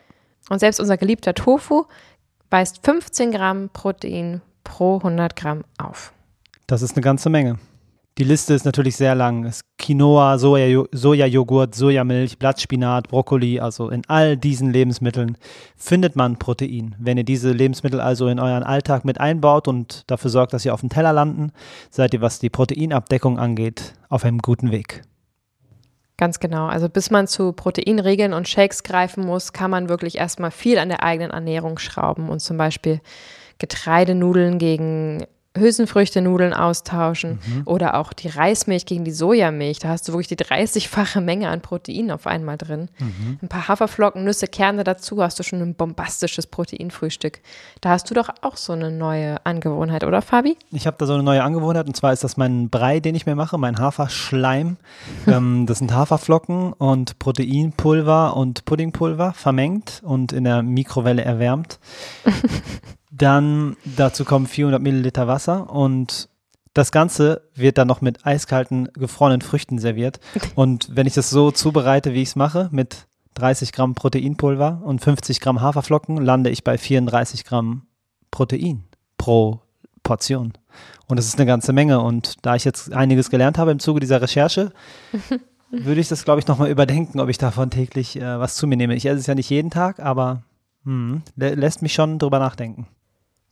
Und 0.49 0.59
selbst 0.59 0.79
unser 0.79 0.95
geliebter 0.97 1.33
Tofu 1.33 1.85
weist 2.49 2.85
15 2.85 3.31
Gramm 3.31 3.69
Protein 3.73 4.41
pro 4.63 4.97
100 4.97 5.35
Gramm 5.35 5.63
auf. 5.77 6.13
das 6.67 6.81
ist 6.81 6.93
eine 6.95 7.01
ganze 7.01 7.29
Menge. 7.29 7.59
Die 8.17 8.23
Liste 8.23 8.53
ist 8.53 8.63
natürlich 8.63 8.95
sehr 8.95 9.13
lang. 9.13 9.43
Es 9.43 9.57
ist 9.57 9.63
Quinoa, 9.77 10.35
Soja- 10.35 10.87
Sojajoghurt, 10.93 11.75
Sojamilch, 11.75 12.39
Blattspinat, 12.39 13.09
Brokkoli. 13.09 13.59
Also 13.59 13.89
in 13.89 14.03
all 14.07 14.37
diesen 14.37 14.71
Lebensmitteln 14.71 15.37
findet 15.75 16.15
man 16.15 16.39
Protein. 16.39 16.95
Wenn 16.97 17.17
ihr 17.17 17.25
diese 17.25 17.51
Lebensmittel 17.51 17.99
also 17.99 18.29
in 18.29 18.39
euren 18.39 18.63
Alltag 18.63 19.03
mit 19.03 19.19
einbaut 19.19 19.67
und 19.67 20.03
dafür 20.07 20.29
sorgt, 20.31 20.53
dass 20.53 20.63
sie 20.63 20.71
auf 20.71 20.79
dem 20.79 20.87
Teller 20.87 21.11
landen, 21.11 21.51
seid 21.89 22.13
ihr, 22.13 22.21
was 22.21 22.39
die 22.39 22.49
Proteinabdeckung 22.49 23.37
angeht, 23.37 23.93
auf 24.07 24.23
einem 24.23 24.37
guten 24.37 24.71
Weg. 24.71 25.01
Ganz 26.15 26.39
genau. 26.39 26.67
Also 26.67 26.87
bis 26.87 27.11
man 27.11 27.27
zu 27.27 27.51
Proteinregeln 27.51 28.31
und 28.31 28.47
Shakes 28.47 28.83
greifen 28.83 29.25
muss, 29.25 29.51
kann 29.51 29.69
man 29.69 29.89
wirklich 29.89 30.17
erstmal 30.17 30.51
viel 30.51 30.77
an 30.77 30.87
der 30.87 31.03
eigenen 31.03 31.31
Ernährung 31.31 31.79
schrauben 31.79 32.29
und 32.29 32.39
zum 32.39 32.55
Beispiel 32.55 33.01
Getreidenudeln 33.59 34.57
gegen 34.57 35.25
Hülsenfrüchte-Nudeln 35.55 36.53
austauschen 36.53 37.39
oder 37.65 37.95
auch 37.95 38.13
die 38.13 38.27
Reismilch 38.27 38.85
gegen 38.85 39.05
die 39.05 39.11
Sojamilch. 39.11 39.79
Da 39.79 39.89
hast 39.89 40.07
du 40.07 40.13
wirklich 40.13 40.27
die 40.27 40.37
30-fache 40.37 41.21
Menge 41.21 41.49
an 41.49 41.61
Protein 41.61 42.11
auf 42.11 42.27
einmal 42.27 42.57
drin. 42.57 42.89
Ein 43.41 43.47
paar 43.47 43.67
Haferflocken, 43.67 44.23
Nüsse, 44.23 44.47
Kerne 44.47 44.83
dazu, 44.83 45.21
hast 45.21 45.39
du 45.39 45.43
schon 45.43 45.61
ein 45.61 45.75
bombastisches 45.75 46.47
Proteinfrühstück. 46.47 47.39
Da 47.81 47.89
hast 47.89 48.09
du 48.09 48.13
doch 48.13 48.29
auch 48.41 48.57
so 48.57 48.73
eine 48.73 48.91
neue 48.91 49.45
Angewohnheit, 49.45 50.03
oder 50.03 50.21
Fabi? 50.21 50.57
Ich 50.71 50.87
habe 50.87 50.97
da 50.99 51.05
so 51.05 51.13
eine 51.13 51.23
neue 51.23 51.43
Angewohnheit 51.43 51.87
und 51.87 51.95
zwar 51.95 52.13
ist 52.13 52.23
das 52.23 52.37
mein 52.37 52.69
Brei, 52.69 52.99
den 52.99 53.15
ich 53.15 53.25
mir 53.25 53.35
mache, 53.35 53.57
mein 53.57 53.77
Haferschleim. 53.77 54.77
ähm, 55.27 55.65
das 55.65 55.79
sind 55.79 55.93
Haferflocken 55.93 56.73
und 56.73 57.19
Proteinpulver 57.19 58.35
und 58.35 58.65
Puddingpulver 58.65 59.33
vermengt 59.33 60.01
und 60.03 60.31
in 60.31 60.43
der 60.43 60.63
Mikrowelle 60.63 61.23
erwärmt. 61.23 61.79
Dann 63.17 63.77
dazu 63.85 64.25
kommen 64.25 64.45
400 64.45 64.81
Milliliter 64.81 65.27
Wasser 65.27 65.69
und 65.69 66.29
das 66.73 66.91
Ganze 66.91 67.43
wird 67.55 67.77
dann 67.77 67.87
noch 67.87 68.01
mit 68.01 68.25
eiskalten, 68.25 68.89
gefrorenen 68.93 69.39
Früchten 69.39 69.79
serviert. 69.79 70.19
Und 70.55 70.89
wenn 70.93 71.07
ich 71.07 71.13
das 71.13 71.29
so 71.29 71.49
zubereite, 71.51 72.13
wie 72.13 72.21
ich 72.21 72.29
es 72.29 72.35
mache, 72.35 72.67
mit 72.73 73.07
30 73.35 73.71
Gramm 73.71 73.95
Proteinpulver 73.95 74.81
und 74.83 74.99
50 74.99 75.39
Gramm 75.39 75.61
Haferflocken, 75.61 76.17
lande 76.17 76.49
ich 76.49 76.65
bei 76.65 76.77
34 76.77 77.45
Gramm 77.45 77.83
Protein 78.29 78.83
pro 79.17 79.61
Portion. 80.03 80.51
Und 81.07 81.17
das 81.17 81.27
ist 81.27 81.37
eine 81.37 81.45
ganze 81.45 81.71
Menge. 81.71 82.01
Und 82.01 82.35
da 82.41 82.55
ich 82.55 82.65
jetzt 82.65 82.91
einiges 82.91 83.29
gelernt 83.29 83.57
habe 83.57 83.71
im 83.71 83.79
Zuge 83.79 84.01
dieser 84.01 84.21
Recherche, 84.21 84.73
würde 85.71 86.01
ich 86.01 86.09
das, 86.09 86.25
glaube 86.25 86.41
ich, 86.41 86.47
nochmal 86.47 86.69
überdenken, 86.69 87.21
ob 87.21 87.29
ich 87.29 87.37
davon 87.37 87.69
täglich 87.69 88.17
äh, 88.17 88.39
was 88.39 88.55
zu 88.55 88.67
mir 88.67 88.75
nehme. 88.75 88.95
Ich 88.95 89.05
esse 89.05 89.19
es 89.19 89.27
ja 89.27 89.35
nicht 89.35 89.49
jeden 89.49 89.71
Tag, 89.71 90.01
aber 90.01 90.43
hm, 90.83 91.21
lä 91.37 91.53
lässt 91.53 91.81
mich 91.81 91.93
schon 91.93 92.19
drüber 92.19 92.39
nachdenken. 92.39 92.87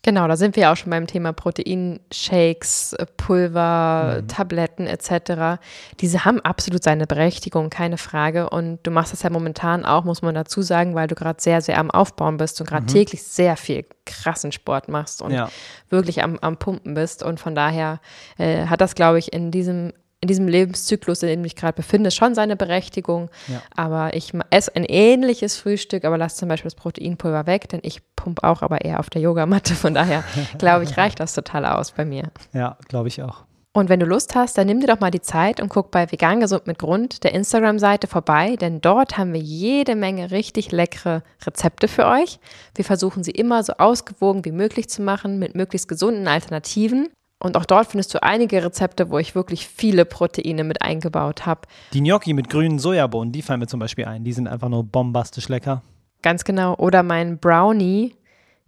Genau, 0.06 0.28
da 0.28 0.36
sind 0.36 0.58
wir 0.58 0.70
auch 0.72 0.76
schon 0.76 0.90
beim 0.90 1.08
Thema 1.08 1.32
Proteinshakes, 1.34 2.94
äh, 2.94 3.06
Pulver, 3.18 4.20
Mhm. 4.22 4.28
Tabletten 4.28 4.86
etc. 4.88 5.60
Diese 6.00 6.26
haben 6.26 6.42
absolut 6.42 6.84
seine 6.84 7.08
Berechtigung, 7.08 7.70
keine 7.70 7.98
Frage. 7.98 8.50
Und 8.50 8.80
du 8.84 8.92
machst 8.92 9.14
das 9.14 9.24
ja 9.24 9.30
momentan 9.30 9.86
auch, 9.86 10.04
muss 10.04 10.22
man 10.22 10.36
dazu 10.36 10.62
sagen, 10.62 10.94
weil 10.96 11.08
du 11.08 11.16
gerade 11.16 11.42
sehr, 11.42 11.62
sehr 11.62 11.78
am 11.80 11.90
Aufbauen 11.90 12.38
bist 12.38 12.60
und 12.60 12.68
gerade 12.70 12.86
täglich 12.86 13.24
sehr 13.24 13.56
viel 13.56 13.86
krassen 14.06 14.52
Sport 14.52 14.90
machst 14.90 15.22
und 15.22 15.30
Mhm. 15.30 15.36
Ja. 15.36 15.50
wirklich 15.90 16.22
am, 16.24 16.38
am 16.40 16.58
Pumpen 16.58 16.94
bist. 16.94 17.24
Und 17.24 17.40
von 17.40 17.56
daher 17.56 18.00
äh, 18.38 18.66
hat 18.68 18.82
das, 18.82 18.96
glaube 18.96 19.20
ich, 19.20 19.32
in 19.32 19.52
diesem 19.52 19.94
in 20.24 20.28
diesem 20.28 20.48
Lebenszyklus, 20.48 21.22
in 21.22 21.30
dem 21.30 21.40
du 21.42 21.44
dich 21.44 21.56
gerade 21.56 21.74
befindest, 21.74 22.18
schon 22.18 22.34
seine 22.34 22.56
Berechtigung. 22.56 23.30
Ja. 23.48 23.62
Aber 23.76 24.16
ich 24.16 24.32
esse 24.50 24.76
ein 24.76 24.86
ähnliches 24.86 25.58
Frühstück, 25.58 26.06
aber 26.06 26.18
lass 26.18 26.38
zum 26.38 26.50
Beispiel 26.50 26.70
das 26.70 26.76
Proteinpulver 26.76 27.46
weg, 27.46 27.68
denn 27.70 27.82
ich 27.84 28.02
pump 28.16 28.44
auch, 28.44 28.62
aber 28.62 28.86
eher 28.86 29.00
auf 29.00 29.10
der 29.10 29.22
Yogamatte. 29.22 29.76
Von 29.76 29.94
daher 29.94 30.24
glaube 30.58 30.86
ich, 30.86 30.98
reicht 30.98 31.20
das 31.20 31.34
total 31.34 31.66
aus 31.66 31.92
bei 31.92 32.06
mir. 32.06 32.32
Ja, 32.54 32.78
glaube 32.88 33.10
ich 33.10 33.22
auch. 33.22 33.44
Und 33.76 33.90
wenn 33.90 34.00
du 34.00 34.06
Lust 34.06 34.36
hast, 34.36 34.58
dann 34.58 34.68
nimm 34.68 34.80
dir 34.80 34.88
doch 34.88 35.00
mal 35.00 35.10
die 35.10 35.22
Zeit 35.22 35.60
und 35.60 35.70
guck 35.70 35.90
bei 35.90 36.12
Vegan 36.12 36.40
Gesund 36.40 36.68
mit 36.68 36.78
Grund, 36.78 37.24
der 37.24 37.34
Instagram-Seite 37.34 38.06
vorbei, 38.06 38.56
denn 38.56 38.82
dort 38.82 39.18
haben 39.18 39.34
wir 39.34 39.42
jede 39.42 39.96
Menge 39.96 40.30
richtig 40.30 40.72
leckere 40.72 41.24
Rezepte 41.44 41.88
für 41.88 42.06
euch. 42.06 42.40
Wir 42.76 42.86
versuchen 42.86 43.24
sie 43.24 43.32
immer 43.32 43.64
so 43.64 43.74
ausgewogen 43.74 44.46
wie 44.46 44.52
möglich 44.52 44.90
zu 44.90 45.02
machen 45.02 45.40
mit 45.40 45.56
möglichst 45.56 45.88
gesunden 45.88 46.28
Alternativen. 46.28 47.10
Und 47.44 47.58
auch 47.58 47.66
dort 47.66 47.88
findest 47.88 48.14
du 48.16 48.24
einige 48.24 48.64
Rezepte, 48.64 49.10
wo 49.12 49.18
ich 49.20 49.36
wirklich 49.36 49.68
viele 49.68 50.06
Proteine 50.06 50.64
mit 50.64 50.82
eingebaut 50.82 51.46
habe. 51.46 51.62
Die 51.94 52.00
Gnocchi 52.02 52.34
mit 52.34 52.50
grünen 52.50 52.80
Sojabohnen, 52.80 53.32
die 53.32 53.42
fallen 53.42 53.60
mir 53.60 53.68
zum 53.68 53.80
Beispiel 53.80 54.06
ein. 54.06 54.24
Die 54.24 54.34
sind 54.34 54.48
einfach 54.48 54.70
nur 54.70 54.84
bombastisch 54.84 55.50
lecker. 55.50 55.82
Ganz 56.22 56.46
genau. 56.46 56.76
Oder 56.76 57.04
mein 57.04 57.38
Brownie, 57.38 58.16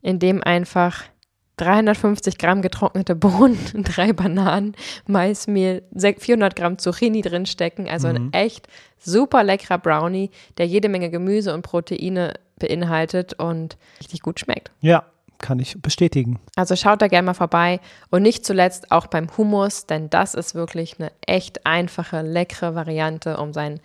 in 0.02 0.20
dem 0.20 0.44
einfach 0.44 1.04
350 1.58 2.38
Gramm 2.38 2.62
getrocknete 2.62 3.16
Bohnen, 3.16 3.58
drei 3.84 4.12
Bananen, 4.14 4.76
Maismehl, 5.08 5.84
sech- 5.96 6.20
400 6.20 6.56
Gramm 6.56 6.78
Zucchini 6.78 7.22
drinstecken. 7.22 7.88
Also 7.88 8.10
ein 8.10 8.34
echt 8.34 8.68
super 9.00 9.44
leckerer 9.44 9.78
Brownie, 9.78 10.32
der 10.58 10.68
jede 10.68 10.90
Menge 10.90 11.10
Gemüse 11.10 11.54
und 11.54 11.62
Proteine 11.62 12.34
beinhaltet 12.60 13.34
und 13.40 13.78
richtig 14.00 14.20
gut 14.22 14.40
schmeckt. 14.40 14.72
Ja, 14.82 15.06
kann 15.46 15.60
ich 15.60 15.80
bestätigen. 15.80 16.40
Also 16.56 16.76
schaut 16.76 17.04
da 17.04 17.08
gerne 17.08 17.28
mal 17.28 17.34
vorbei 17.36 17.80
und 18.10 18.24
nicht 18.24 18.44
zuletzt 18.44 18.92
auch 18.92 19.06
beim 19.06 19.28
Hummus, 19.38 19.86
denn 19.86 20.10
das 20.10 20.34
ist 20.34 20.56
wirklich 20.56 21.00
eine 21.00 21.12
echt 21.28 21.68
einfache, 21.68 22.24
leckere 22.24 22.74
Variante, 22.74 23.38
um 23.38 23.54
seinen 23.54 23.80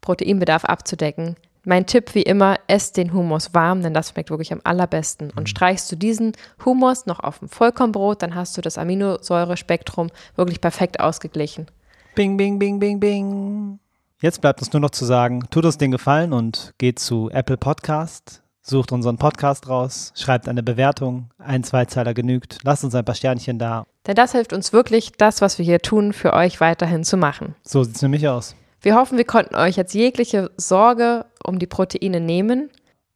Proteinbedarf 0.00 0.64
abzudecken. 0.64 1.34
Mein 1.64 1.86
Tipp 1.86 2.14
wie 2.14 2.22
immer, 2.22 2.56
esst 2.68 2.96
den 2.96 3.12
Hummus 3.12 3.52
warm, 3.52 3.82
denn 3.82 3.94
das 3.94 4.10
schmeckt 4.10 4.30
wirklich 4.30 4.52
am 4.52 4.60
allerbesten. 4.62 5.32
Und 5.34 5.48
streichst 5.48 5.90
du 5.90 5.96
diesen 5.96 6.32
Hummus 6.64 7.06
noch 7.06 7.18
auf 7.18 7.40
dem 7.40 7.48
Vollkornbrot, 7.48 8.22
dann 8.22 8.36
hast 8.36 8.56
du 8.56 8.60
das 8.60 8.78
Aminosäurespektrum 8.78 10.10
wirklich 10.36 10.60
perfekt 10.60 11.00
ausgeglichen. 11.00 11.66
Bing, 12.14 12.36
bing, 12.36 12.60
bing, 12.60 12.78
bing, 12.78 13.00
bing. 13.00 13.80
Jetzt 14.20 14.40
bleibt 14.40 14.60
uns 14.60 14.72
nur 14.72 14.78
noch 14.78 14.90
zu 14.90 15.04
sagen, 15.04 15.42
tut 15.50 15.64
uns 15.64 15.78
den 15.78 15.90
Gefallen 15.90 16.32
und 16.32 16.74
geht 16.78 17.00
zu 17.00 17.28
Apple 17.30 17.56
Podcast, 17.56 18.41
sucht 18.62 18.92
unseren 18.92 19.18
Podcast 19.18 19.68
raus, 19.68 20.12
schreibt 20.16 20.48
eine 20.48 20.62
Bewertung, 20.62 21.30
ein 21.38 21.64
Zweizeiler 21.64 22.14
genügt, 22.14 22.58
lasst 22.62 22.84
uns 22.84 22.94
ein 22.94 23.04
paar 23.04 23.14
Sternchen 23.14 23.58
da. 23.58 23.86
Denn 24.06 24.14
das 24.14 24.32
hilft 24.32 24.52
uns 24.52 24.72
wirklich, 24.72 25.12
das, 25.18 25.40
was 25.40 25.58
wir 25.58 25.64
hier 25.64 25.80
tun, 25.80 26.12
für 26.12 26.32
euch 26.32 26.60
weiterhin 26.60 27.04
zu 27.04 27.16
machen. 27.16 27.54
So 27.62 27.82
sieht 27.84 27.96
es 27.96 28.02
nämlich 28.02 28.28
aus. 28.28 28.54
Wir 28.80 28.96
hoffen, 28.96 29.18
wir 29.18 29.24
konnten 29.24 29.54
euch 29.54 29.76
jetzt 29.76 29.94
jegliche 29.94 30.50
Sorge 30.56 31.26
um 31.44 31.58
die 31.58 31.66
Proteine 31.66 32.20
nehmen 32.20 32.70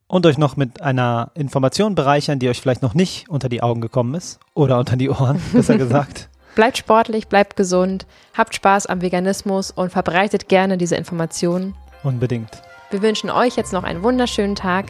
Und 0.08 0.26
euch 0.26 0.38
noch 0.38 0.56
mit 0.56 0.80
einer 0.82 1.32
Information 1.34 1.94
bereichern, 1.96 2.38
die 2.38 2.48
euch 2.48 2.60
vielleicht 2.60 2.82
noch 2.82 2.94
nicht 2.94 3.28
unter 3.28 3.48
die 3.48 3.62
Augen 3.62 3.80
gekommen 3.80 4.14
ist. 4.14 4.38
Oder 4.54 4.78
unter 4.78 4.96
die 4.96 5.10
Ohren, 5.10 5.40
besser 5.52 5.76
gesagt. 5.76 6.28
Bleibt 6.54 6.78
sportlich, 6.78 7.28
bleibt 7.28 7.56
gesund, 7.56 8.06
habt 8.36 8.54
Spaß 8.54 8.86
am 8.86 9.02
Veganismus 9.02 9.70
und 9.72 9.90
verbreitet 9.90 10.48
gerne 10.48 10.78
diese 10.78 10.96
Informationen. 10.96 11.74
Unbedingt. 12.02 12.62
Wir 12.90 13.02
wünschen 13.02 13.30
euch 13.30 13.56
jetzt 13.56 13.72
noch 13.72 13.82
einen 13.82 14.04
wunderschönen 14.04 14.54
Tag. 14.54 14.86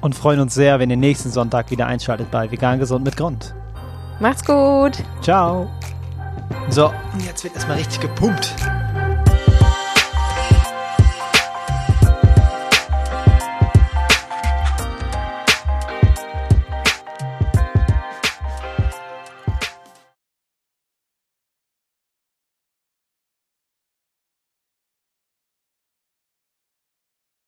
Und 0.00 0.14
freuen 0.14 0.40
uns 0.40 0.54
sehr, 0.54 0.78
wenn 0.78 0.90
ihr 0.90 0.96
nächsten 0.96 1.30
Sonntag 1.30 1.70
wieder 1.70 1.86
einschaltet 1.86 2.30
bei 2.30 2.50
Vegan 2.50 2.78
Gesund 2.78 3.04
mit 3.04 3.16
Grund. 3.16 3.54
Macht's 4.18 4.44
gut! 4.44 4.98
Ciao. 5.22 5.68
So, 6.68 6.86
und 7.12 7.24
jetzt 7.24 7.44
wird 7.44 7.54
erstmal 7.54 7.76
richtig 7.76 8.00
gepumpt. 8.00 8.54